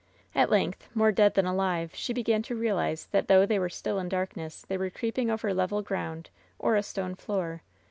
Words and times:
At 0.33 0.49
length, 0.49 0.89
more 0.95 1.11
dead 1.11 1.35
than 1.35 1.45
alive, 1.45 1.91
she 1.93 2.11
began 2.11 2.41
to 2.49 2.55
realize, 2.55 3.05
that 3.11 3.27
though 3.27 3.45
they 3.45 3.59
were 3.59 3.69
still 3.69 3.99
in 3.99 4.09
darkness, 4.09 4.65
they 4.67 4.75
were 4.75 4.89
creep 4.89 5.19
ing 5.19 5.29
over 5.29 5.53
level 5.53 5.83
ground 5.83 6.31
or 6.57 6.75
a 6.75 6.81
stone 6.81 7.13
floor. 7.13 7.61